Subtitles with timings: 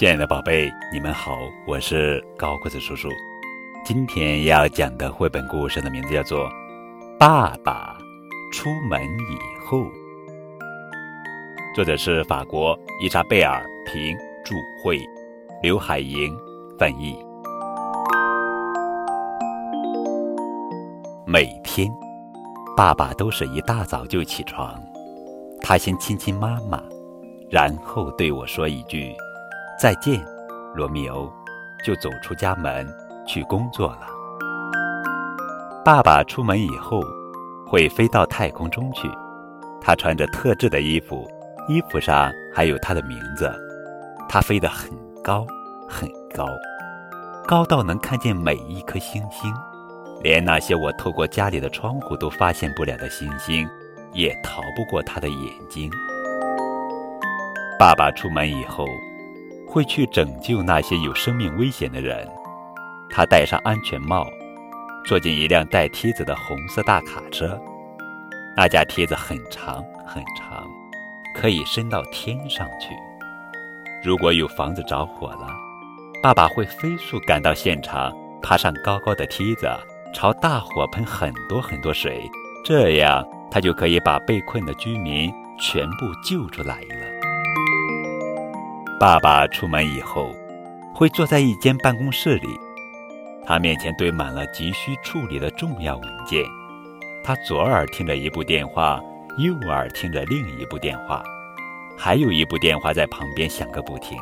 [0.00, 3.10] 亲爱的宝贝，你们好，我是高个子叔叔。
[3.84, 6.48] 今天要讲的绘本故事的名字叫做
[7.18, 7.98] 《爸爸
[8.50, 9.76] 出门以后》，
[11.74, 14.98] 作者是法国伊莎贝尔·平著，绘，
[15.62, 16.34] 刘海莹
[16.78, 17.14] 翻译。
[21.26, 21.92] 每天，
[22.74, 24.82] 爸爸都是一大早就起床，
[25.60, 26.82] 他先亲亲妈妈，
[27.50, 29.14] 然后对我说一句。
[29.80, 30.22] 再见，
[30.74, 31.32] 罗密欧，
[31.82, 32.86] 就走出家门
[33.26, 34.06] 去工作了。
[35.82, 37.00] 爸爸出门以后，
[37.66, 39.10] 会飞到太空中去。
[39.80, 41.26] 他穿着特制的衣服，
[41.66, 43.50] 衣服上还有他的名字。
[44.28, 44.90] 他飞得很
[45.24, 45.46] 高，
[45.88, 46.46] 很高，
[47.48, 49.50] 高到能看见每一颗星星，
[50.22, 53.66] 连那些我透过家里的窗户都发现不了的星星，
[54.12, 55.90] 也逃不过他的眼睛。
[57.78, 58.84] 爸爸出门以后。
[59.70, 62.28] 会去拯救那些有生命危险的人。
[63.08, 64.26] 他戴上安全帽，
[65.04, 67.56] 坐进一辆带梯子的红色大卡车。
[68.56, 70.66] 那架梯子很长很长，
[71.36, 72.88] 可以伸到天上去。
[74.02, 75.48] 如果有房子着火了，
[76.20, 79.68] 爸爸会飞速赶到现场，爬上高高的梯子，
[80.12, 82.28] 朝大火喷很多很多水，
[82.64, 86.80] 这样他就可以把被困的居民全部救出来。
[89.00, 90.36] 爸爸出门以后，
[90.94, 92.48] 会坐在一间办公室里，
[93.46, 96.44] 他面前堆满了急需处理的重要文件。
[97.24, 99.00] 他左耳听着一部电话，
[99.38, 101.22] 右耳听着另一部电话，
[101.96, 104.18] 还有一部电话在旁边响个不停。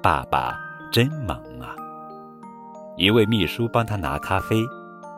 [0.00, 0.56] 爸爸
[0.92, 1.74] 真忙啊！
[2.96, 4.54] 一位秘书帮他拿咖啡，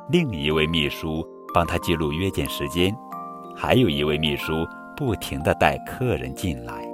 [0.09, 1.23] 另一位秘书
[1.53, 2.97] 帮他记录约见时间，
[3.55, 6.90] 还有一位秘书不停地带客人进来。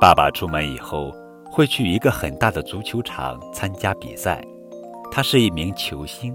[0.00, 1.10] 爸爸出门以后
[1.50, 4.44] 会去一个很大的足球场参加比赛，
[5.10, 6.32] 他是一名球星，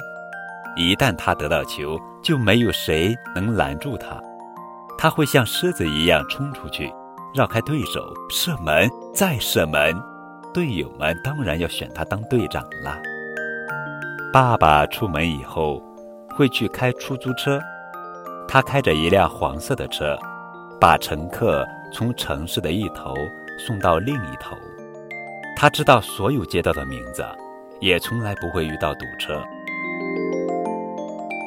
[0.76, 4.20] 一旦他得到球，就没有谁能拦住他。
[4.98, 6.92] 他会像狮子一样冲出去，
[7.36, 9.96] 绕开对手，射门再射门。
[10.52, 12.98] 队友们当然要选他当队长了。
[14.34, 15.82] 爸爸出门以后
[16.36, 17.60] 会去开出租车，
[18.48, 20.18] 他开着一辆黄色的车，
[20.80, 23.14] 把乘客从城市的一头。
[23.60, 24.58] 送到另一头，
[25.56, 27.24] 他知道所有街道的名字，
[27.82, 29.44] 也从来不会遇到堵车。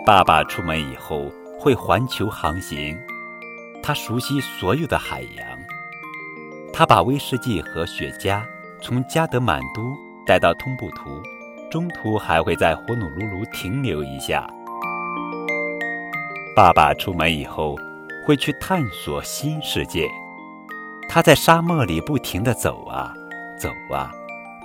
[0.07, 2.97] 爸爸出门以后会环球航行，
[3.83, 5.59] 他熟悉所有的海洋。
[6.73, 8.43] 他把威士忌和雪茄
[8.81, 9.83] 从加德满都
[10.27, 11.23] 带到通布图，
[11.71, 14.47] 中途还会在火努鲁鲁停留一下。
[16.55, 17.77] 爸爸出门以后
[18.27, 20.07] 会去探索新世界。
[21.15, 23.13] 他在沙漠里不停地走啊
[23.61, 24.11] 走啊，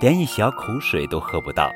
[0.00, 1.70] 连一小口水都喝不到。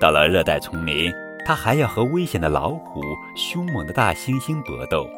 [0.00, 1.12] 到了热带丛林，
[1.44, 3.02] 他还要和危险的老虎、
[3.34, 5.10] 凶猛的大猩猩搏斗。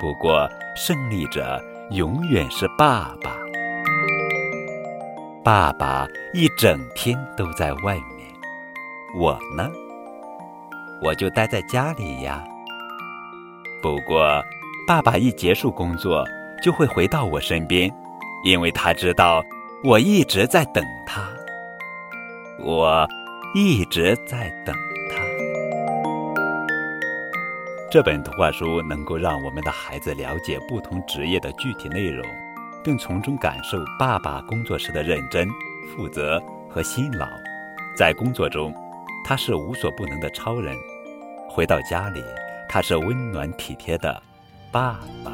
[0.00, 1.60] 不过，胜利者
[1.90, 3.36] 永远是爸爸。
[5.42, 8.28] 爸爸一整天都在外面，
[9.16, 9.68] 我呢，
[11.02, 12.44] 我就待在家里呀。
[13.82, 14.40] 不过，
[14.86, 16.24] 爸爸一结束工作。
[16.62, 17.92] 就会回到我身边，
[18.44, 19.42] 因为他知道
[19.84, 21.22] 我一直在等他，
[22.58, 23.06] 我
[23.54, 24.74] 一直在等
[25.10, 25.22] 他。
[27.90, 32.26] 这本图画书能够让我们的孩子了解不同职业的具体内容，
[32.84, 35.48] 并从中感受爸爸工作时的认真、
[35.96, 37.26] 负责和辛劳。
[37.96, 38.74] 在工作中，
[39.24, 40.76] 他是无所不能的超人；
[41.48, 42.22] 回到家里，
[42.68, 44.22] 他是温暖体贴的
[44.70, 45.32] 爸爸。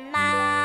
[0.00, 0.58] 妈妈。